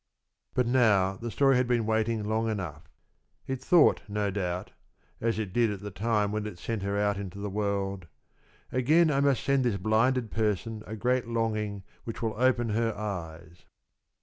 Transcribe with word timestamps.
But 0.55 0.65
now 0.65 1.15
the 1.17 1.29
story 1.29 1.57
had 1.57 1.67
been 1.67 1.85
waiting 1.85 2.23
long 2.23 2.49
enough. 2.49 2.89
It 3.45 3.61
thought, 3.63 4.01
no 4.07 4.31
doubt, 4.31 4.71
as 5.21 5.37
it 5.37 5.53
did 5.53 5.69
at 5.69 5.81
the 5.81 5.91
time 5.91 6.31
when 6.31 6.47
it 6.47 6.57
sent 6.57 6.81
her 6.81 6.97
out 6.97 7.17
in 7.19 7.29
the 7.29 7.51
world: 7.51 8.07
"Again 8.71 9.11
I 9.11 9.19
must 9.21 9.43
send 9.43 9.63
this 9.63 9.77
blinded 9.77 10.31
person 10.31 10.81
a 10.87 10.95
great 10.95 11.27
longing 11.27 11.83
which 12.03 12.23
will 12.23 12.33
open 12.35 12.69
her 12.69 12.97
eyes." 12.97 13.65